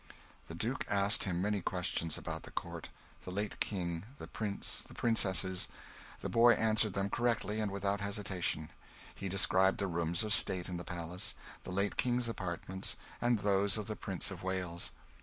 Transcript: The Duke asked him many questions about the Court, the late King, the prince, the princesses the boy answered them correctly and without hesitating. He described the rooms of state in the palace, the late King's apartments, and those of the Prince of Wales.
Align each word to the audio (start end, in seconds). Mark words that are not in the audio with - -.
The 0.47 0.55
Duke 0.55 0.83
asked 0.89 1.25
him 1.25 1.43
many 1.43 1.61
questions 1.61 2.17
about 2.17 2.41
the 2.41 2.49
Court, 2.49 2.89
the 3.23 3.29
late 3.29 3.59
King, 3.59 4.05
the 4.17 4.25
prince, 4.27 4.81
the 4.81 4.95
princesses 4.95 5.67
the 6.21 6.27
boy 6.27 6.53
answered 6.53 6.93
them 6.93 7.07
correctly 7.07 7.59
and 7.59 7.69
without 7.69 8.01
hesitating. 8.01 8.69
He 9.13 9.29
described 9.29 9.77
the 9.77 9.85
rooms 9.85 10.23
of 10.23 10.33
state 10.33 10.67
in 10.67 10.77
the 10.77 10.83
palace, 10.83 11.35
the 11.65 11.71
late 11.71 11.97
King's 11.97 12.27
apartments, 12.27 12.95
and 13.21 13.37
those 13.37 13.77
of 13.77 13.85
the 13.85 13.95
Prince 13.95 14.31
of 14.31 14.41
Wales. 14.41 14.89